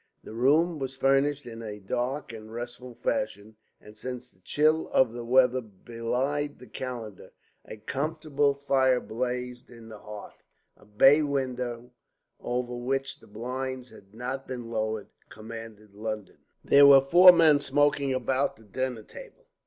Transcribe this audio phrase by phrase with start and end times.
[0.23, 5.13] The room was furnished in a dark and restful fashion; and since the chill of
[5.13, 7.33] the weather belied the calendar,
[7.65, 10.41] a comfortable fire blazed in the hearth.
[10.75, 11.91] A bay window,
[12.39, 16.39] over which the blinds had not been lowered, commanded London.
[16.65, 19.45] There were four men smoking about the dinner table.